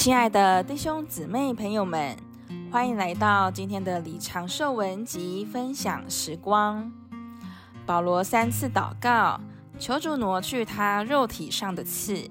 [0.00, 2.16] 亲爱的弟兄姊妹朋友们，
[2.72, 6.90] 欢迎来到今天的李长寿文集分享时光。
[7.84, 9.38] 保罗三次祷告，
[9.78, 12.30] 求主挪去他肉体上的刺，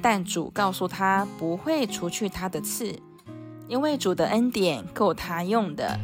[0.00, 2.98] 但主告诉他不会除去他的刺，
[3.66, 6.00] 因为主的恩典够他用的。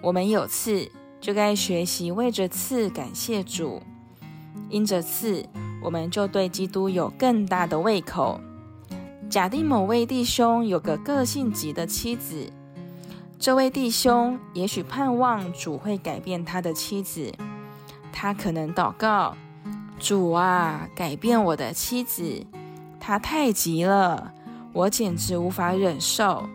[0.00, 3.82] 我们有刺，就该学习为着刺感谢主，
[4.70, 5.44] 因着刺，
[5.82, 8.40] 我们就对基督有更大的胃口。
[9.28, 12.50] 假定某位弟兄有个个性急的妻子，
[13.38, 17.30] 这位弟兄也许盼望主会改变他的妻子。
[18.10, 19.36] 他可能祷告
[20.00, 22.46] ：“主啊，改变我的妻子，
[22.98, 24.32] 她太急了，
[24.72, 26.48] 我简直无法忍受。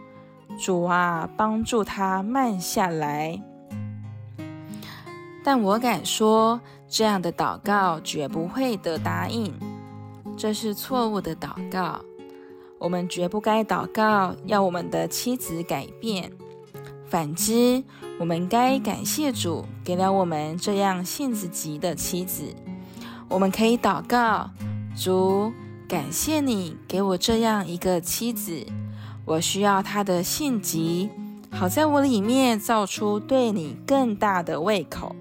[0.59, 3.39] 主啊，帮助她慢下来。”
[5.45, 9.53] 但我敢说，这样的祷告绝不会得答应，
[10.35, 12.01] 这是错误的祷告。
[12.83, 16.29] 我们绝不该祷告要我们的妻子改变。
[17.05, 17.81] 反之，
[18.19, 22.53] 我们该感谢主给了我们这样性子急的妻子。
[23.29, 24.49] 我们可以祷告：
[24.97, 25.53] 主，
[25.87, 28.65] 感谢你给我这样一个妻子，
[29.23, 31.09] 我需要她的性急，
[31.49, 35.15] 好在我里面造出对你更大的胃口。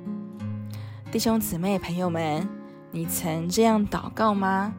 [1.13, 2.49] 弟兄姊妹朋友们，
[2.91, 4.75] 你曾这样祷告吗？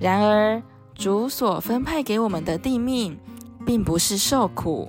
[0.00, 0.60] 然而，
[0.94, 3.18] 主所分派给我们的地命，
[3.66, 4.88] 并不是受苦。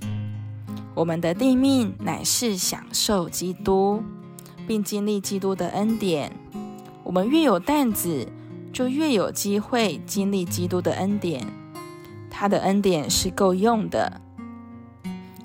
[0.93, 4.03] 我们的地命乃是享受基督，
[4.67, 6.31] 并经历基督的恩典。
[7.03, 8.27] 我们越有担子，
[8.71, 11.45] 就越有机会经历基督的恩典。
[12.29, 14.21] 他的恩典是够用的。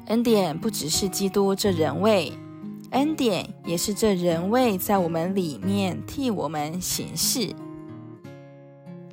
[0.06, 2.32] 恩典不只是基督这人位，
[2.90, 7.54] 恩典也是这人位在我们里面替我们行事。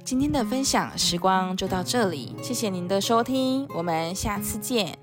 [0.06, 4.96] 今天的分享时光就到这里，谢谢您的收听，我们下次见。